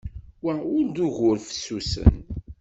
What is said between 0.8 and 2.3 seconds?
d ugur fessusen.